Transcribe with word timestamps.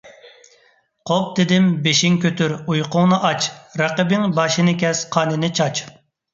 قوپ! 1.09 1.27
دېدىم، 1.39 1.67
بېشىڭ 1.83 2.17
كۆتۈر! 2.25 2.57
ئۇيقۇڭنى 2.57 3.21
ئاچ! 3.29 3.51
رەقىبىڭ 3.85 4.29
باشىنى 4.43 4.77
كەس، 4.85 5.07
قانىنى 5.19 5.55
چاچ! 5.63 5.89